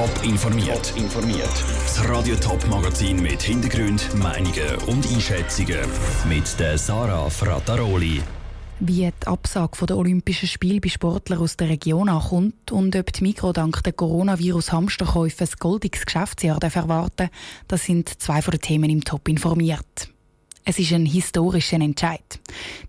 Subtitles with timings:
[0.00, 0.94] Top informiert.
[0.96, 1.64] informiert.
[1.84, 5.76] Das Radio Top Magazin mit Hintergrund, Meinungen und Einschätzungen
[6.26, 8.22] mit der Sarah Frataroli.
[8.78, 13.22] Wie die Absage der Olympischen Spiele bei Sportlern aus der Region ankommt und ob die
[13.22, 17.28] Mikro dank der Coronavirus-Hamsterkäufe ein goldiges Geschäftsjahr erwarten
[17.68, 20.08] das sind zwei von den Themen im Top informiert.
[20.64, 22.40] Es ist ein historischer Entscheid.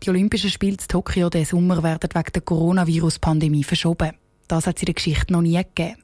[0.01, 4.13] Die Olympischen Spiele in Tokio diesen Sommer werden wegen der Coronavirus-Pandemie verschoben.
[4.47, 5.97] Das hat es in der Geschichte noch nie gegeben.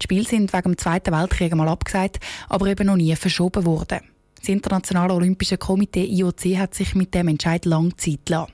[0.00, 2.18] Die Spiele sind wegen dem Zweiten Weltkrieg mal abgesagt,
[2.48, 4.00] aber eben noch nie verschoben worden.
[4.38, 8.52] Das Internationale Olympische Komitee IOC hat sich mit dem Entscheid lang Zeit gelassen.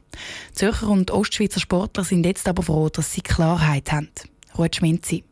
[0.52, 4.08] Zürcher und Ostschweizer Sportler sind jetzt aber froh, dass sie Klarheit haben.
[4.56, 5.24] Ruth Schminzi.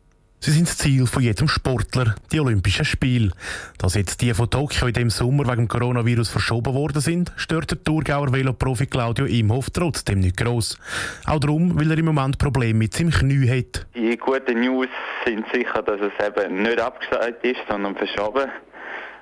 [0.45, 3.31] Sie sind das Ziel von jedem Sportler, die Olympischen Spiele.
[3.77, 7.81] Dass jetzt die von Tokio in dem Sommer wegen Coronavirus verschoben worden sind, stört der
[7.81, 10.77] Thurgauer Veloprofi Claudio Imhoff trotzdem nicht gross.
[11.25, 13.85] Auch darum, weil er im Moment Probleme mit seinem Knie hat.
[13.95, 14.89] Die guten News
[15.25, 18.51] sind sicher, dass es eben nicht abgesagt ist, sondern verschoben.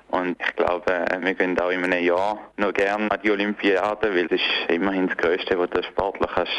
[0.08, 4.26] Und ich glaube, wir gehen auch in einem Jahr noch gerne an die Olympiade, weil
[4.26, 6.50] das ist immerhin das Größte, was der Sportler kannst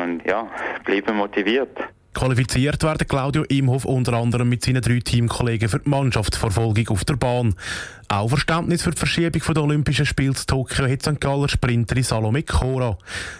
[0.00, 0.48] und ja,
[0.84, 1.76] bleiben motiviert.
[2.14, 7.16] Qualifiziert werden Claudio Imhoff unter anderem mit seinen drei Teamkollegen für die Mannschaftsverfolgung auf der
[7.16, 7.54] Bahn.
[8.12, 11.18] Auch Verständnis für die Verschiebung der Olympischen Spiele in Tokio hat St.
[11.18, 12.98] Galler Sprinterin Salome Cora.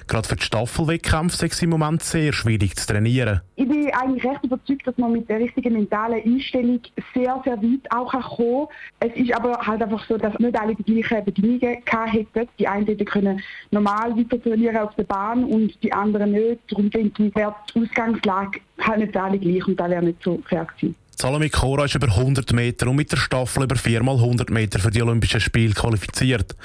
[0.08, 3.42] Gerade für die Staffelwettkämpfe ist es im Moment sehr schwierig zu trainieren.
[3.56, 6.80] Ich bin eigentlich recht überzeugt, dass man mit der richtigen mentalen Einstellung
[7.12, 8.66] sehr, sehr weit auch kommen
[9.00, 9.10] kann.
[9.10, 11.76] Es ist aber halt einfach so, dass nicht alle die gleichen Bedingungen
[12.10, 12.48] hätten.
[12.58, 16.60] Die einen können normal weiter trainieren auf der Bahn und die anderen nicht.
[16.70, 20.40] Darum denke ich, wäre die Ausgangslage halt nicht alle gleich und da wäre nicht so
[20.48, 20.96] fair gewesen.
[21.16, 25.02] Salome Cora ist über 100 Meter und mit der Staffel über 4x100 Meter für die
[25.02, 26.56] Olympischen Spiele qualifiziert.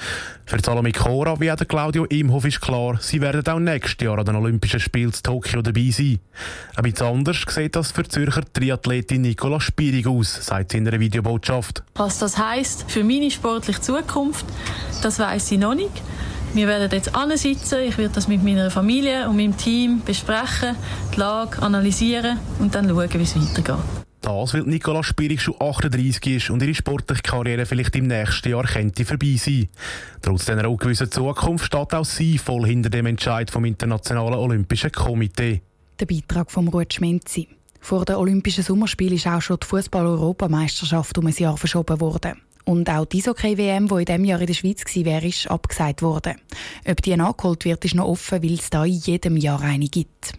[0.46, 4.24] Für Salome Cora wie auch Claudio Imhoff ist klar, sie werden auch nächstes Jahr an
[4.24, 6.18] den Olympischen Spielen in Tokio dabei sein.
[6.74, 10.88] Ein bisschen anders sieht das für die Zürcher Triathletin Nicola Spierig aus, sagt sie in
[10.88, 11.84] einer Videobotschaft.
[11.94, 14.46] Was das heisst für meine sportliche Zukunft,
[15.02, 16.02] das weiß ich noch nicht.
[16.54, 17.80] Wir werden jetzt sitzen.
[17.80, 20.76] Ich werde das mit meiner Familie und meinem Team besprechen,
[21.14, 24.07] die Lage analysieren und dann schauen, wie es weitergeht.
[24.20, 28.64] Das, weil Nicola Spierig schon 38 ist und ihre sportliche Karriere vielleicht im nächsten Jahr
[28.64, 29.68] könnte vorbei sein.
[30.22, 35.62] Trotz dieser ungewissen Zukunft steht auch sie voll hinter dem Entscheid vom Internationalen Olympischen Komitee.
[36.00, 37.48] Der Beitrag von Ruth Schmenzi.
[37.80, 42.40] Vor den Olympischen Sommerspielen ist auch schon die Fußball-Europameisterschaft um ein Jahr verschoben worden.
[42.64, 46.36] Und auch die Eishockey-WM, die in diesem Jahr in der Schweiz war, ist abgesagt worden.
[46.86, 50.34] Ob die nachgeholt wird, ist noch offen, weil es da in jedem Jahr eine gibt.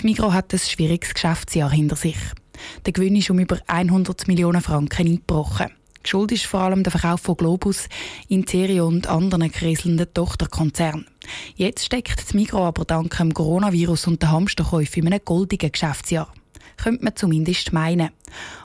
[0.00, 2.18] Die Migros hat ein schwieriges Geschäftsjahr hinter sich.
[2.86, 5.72] Der Gewinn ist um über 100 Millionen Franken eingebrochen.
[6.04, 7.88] Schuld ist vor allem der Verkauf von Globus,
[8.28, 11.06] Interio und anderen kriselnden Tochterkonzernen.
[11.56, 16.32] Jetzt steckt die Migros aber dank dem Coronavirus und den Hamsterkäufen in einem goldigen Geschäftsjahr.
[16.76, 18.10] Könnte man zumindest meinen.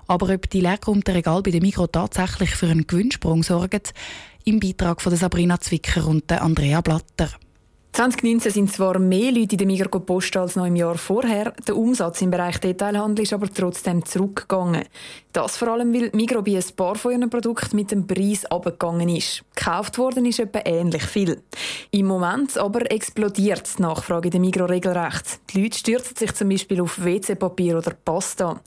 [0.06, 3.82] Aber ob die leergeräumten Regal bei der Migros tatsächlich für einen Gewinnsprung sorgen,
[4.46, 7.32] im Beitrag von Sabrina Zwicker und Andrea Blatter.
[7.94, 11.78] 2019 sind zwar mehr Leute in der Migros gepostet als noch im Jahr vorher, der
[11.78, 14.86] Umsatz im Bereich Detailhandel ist aber trotzdem zurückgegangen.
[15.32, 19.10] Das vor allem, weil Migros bei ein paar von ihren Produkten mit dem Preis abgegangen
[19.10, 19.44] ist.
[19.54, 21.44] Gekauft worden ist etwa ähnlich viel.
[21.92, 25.42] Im Moment aber explodiert die Nachfrage in der Migros regelrecht.
[25.52, 28.60] Die Leute stürzen sich zum Beispiel auf WC-Papier oder Pasta.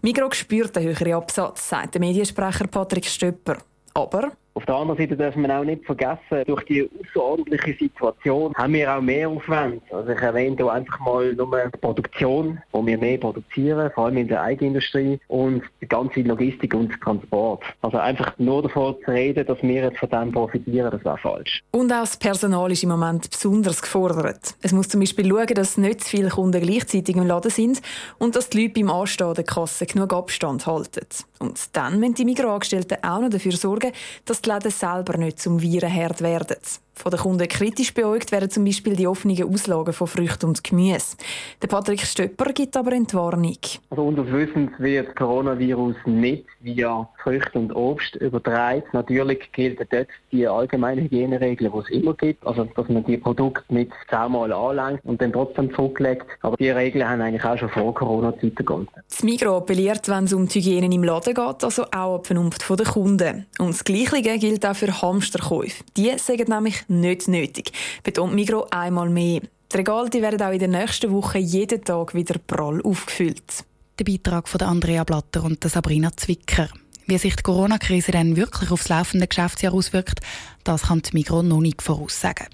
[0.00, 3.58] Migros spürt den höheren Absatz, sagt der Mediensprecher Patrick Stöpper.
[3.92, 8.72] Aber auf der anderen Seite darf man auch nicht vergessen, durch die außerordentliche Situation haben
[8.72, 9.82] wir auch mehr Aufwand.
[9.92, 14.18] Also ich erwähne hier einfach mal nur die Produktion, wo wir mehr produzieren, vor allem
[14.18, 17.62] in der Eigenindustrie und die ganze Logistik und Transport.
[17.82, 21.62] Also einfach nur davon zu reden, dass wir jetzt von dem profitieren, das wäre falsch.
[21.70, 24.56] Und auch das Personal ist im Moment besonders gefordert.
[24.62, 27.80] Es muss zum Beispiel schauen, dass nicht zu viele Kunden gleichzeitig im Laden sind
[28.18, 31.06] und dass die Leute beim Anstehen der Kasse genug Abstand halten.
[31.40, 33.92] Und dann müssen die Mikroangestellten auch noch dafür sorgen,
[34.26, 36.56] dass die Läden selber nicht zum Virenherd werden.
[37.02, 41.16] Von den Kunden kritisch beäugt werden zum Beispiel die offenen Auslagen von Früchten und Gemüse.
[41.62, 43.56] Der Patrick Stöpper gibt aber Entwarnung.
[43.88, 48.82] Also unseres Wissens wird das Coronavirus nicht via Früchte und Obst übertragen.
[48.92, 52.46] Natürlich gelten dort die allgemeinen Hygieneregeln, die es immer gibt.
[52.46, 56.26] Also, dass man die Produkte nicht zehnmal anlenkt und dann trotzdem zurücklegt.
[56.42, 58.92] Aber die Regeln haben eigentlich auch schon vor Corona-Zeiten gegolten.
[59.08, 62.68] Das Migros appelliert, wenn es um die Hygiene im Laden geht, also auch ab Vernunft
[62.68, 63.46] der Kunden.
[63.58, 65.82] Und das Gleiche gilt auch für Hamsterkäufe.
[65.96, 67.72] Die sagen nämlich nicht nötig,
[68.02, 69.42] betont Migros einmal mehr.
[69.72, 73.64] Die Regale die werden auch in der nächsten Woche jeden Tag wieder prall aufgefüllt.
[73.98, 76.68] Der Beitrag von Andrea Blatter und Sabrina Zwicker.
[77.06, 80.20] Wie sich die Corona-Krise dann wirklich aufs laufende Geschäftsjahr auswirkt,
[80.64, 82.46] das kann die Migros noch nicht voraussagen.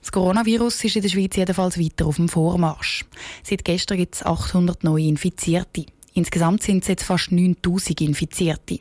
[0.00, 3.04] Das Coronavirus ist in der Schweiz jedenfalls weiter auf dem Vormarsch.
[3.42, 5.86] Seit gestern gibt es 800 neue Infizierte.
[6.14, 8.78] Insgesamt sind es jetzt fast 9000 Infizierte.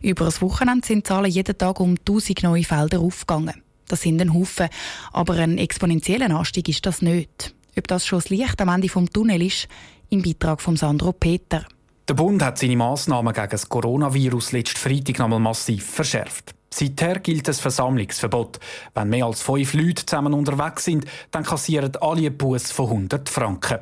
[0.00, 3.62] Über das Wochenende sind Zahlen jeden Tag um 1000 neue Felder aufgegangen.
[3.90, 4.68] Das sind ein Haufen,
[5.12, 7.54] aber ein exponentieller Anstieg ist das nicht.
[7.76, 9.66] Ob das schon das Licht am Ende vom Tunnel ist,
[10.10, 11.64] im Beitrag von Sandro Peter.
[12.08, 16.54] Der Bund hat seine Massnahmen gegen das Coronavirus letzten Freitag nochmal massiv verschärft.
[16.72, 18.60] Seither gilt das Versammlungsverbot.
[18.94, 23.28] Wenn mehr als fünf Leute zusammen unterwegs sind, dann kassieren alle einen Bus von 100
[23.28, 23.78] Franken.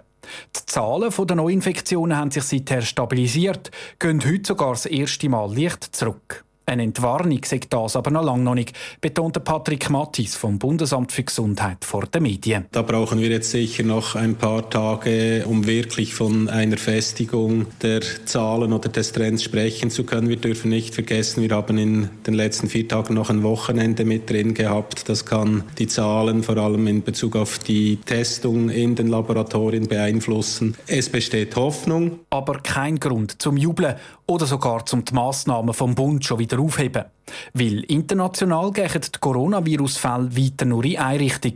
[0.56, 5.84] Die Zahlen der Neuinfektionen haben sich seither stabilisiert, gehen heute sogar das erste Mal leicht
[5.94, 6.44] zurück.
[6.68, 11.22] Eine Entwarnung sagt das aber noch lange noch nicht, betonte Patrick Mattis vom Bundesamt für
[11.22, 12.66] Gesundheit vor den Medien.
[12.72, 18.02] Da brauchen wir jetzt sicher noch ein paar Tage, um wirklich von einer Festigung der
[18.26, 20.28] Zahlen oder des Trends sprechen zu können.
[20.28, 24.28] Wir dürfen nicht vergessen, wir haben in den letzten vier Tagen noch ein Wochenende mit
[24.28, 25.08] drin gehabt.
[25.08, 30.76] Das kann die Zahlen vor allem in Bezug auf die Testung in den Laboratorien beeinflussen.
[30.86, 32.18] Es besteht Hoffnung.
[32.28, 33.94] Aber kein Grund zum Jubeln
[34.26, 37.04] oder sogar zum die Massnahmen vom Bund schon wieder aufheben.
[37.52, 41.54] Weil international gehen die Coronavirus-Fälle weiter nur in eine Richtung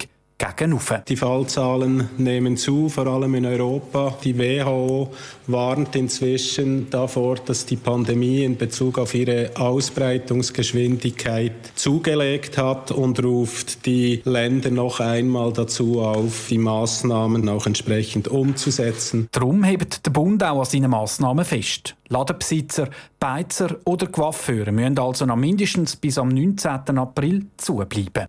[0.57, 0.79] gegen
[1.09, 4.17] Die Fallzahlen nehmen zu, vor allem in Europa.
[4.25, 5.13] Die WHO
[5.47, 13.87] warnt inzwischen davor, dass die Pandemie in Bezug auf ihre Ausbreitungsgeschwindigkeit zugelegt hat und ruft
[13.87, 19.29] die Länder noch einmal dazu auf, die Maßnahmen auch entsprechend umzusetzen.
[19.31, 21.95] Darum hebt der Bund auch an seinen Massnahmen fest.
[22.09, 22.89] Ladenbesitzer,
[23.21, 26.99] Beizer oder Coiffeure müssen also noch mindestens bis am 19.
[26.99, 28.27] April zubleiben.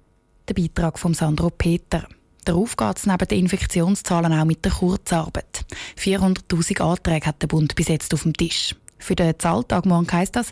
[0.49, 2.05] Der Beitrag von Sandro Peter.
[2.43, 5.63] Darauf geht es neben den Infektionszahlen auch mit der Kurzarbeit.
[5.97, 8.75] 400.000 Anträge hat der Bund bis jetzt auf dem Tisch.
[8.99, 10.51] Für den Zahltag morgen heisst das,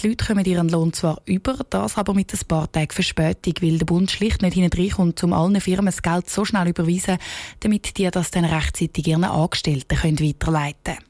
[0.00, 3.78] die Leute kommen ihren Lohn zwar über, das aber mit ein paar Tagen Verspätung, weil
[3.78, 7.18] der Bund schlicht nicht hineinkommt, um allen Firmen das Geld so schnell überweisen,
[7.60, 11.09] damit die das dann rechtzeitig ihren Angestellten können weiterleiten können.